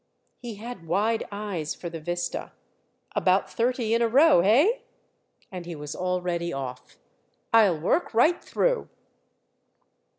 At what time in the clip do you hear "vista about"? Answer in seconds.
1.99-3.47